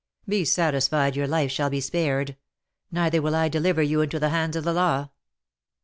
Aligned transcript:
"Be 0.27 0.45
satisfied, 0.45 1.15
your 1.15 1.27
life 1.27 1.51
shall 1.51 1.69
be 1.69 1.79
spared; 1.79 2.35
neither 2.91 3.21
will 3.21 3.35
I 3.35 3.49
deliver 3.49 3.83
you 3.83 4.01
into 4.01 4.17
the 4.19 4.29
hands 4.29 4.55
of 4.55 4.63
the 4.63 4.73
law." 4.73 5.11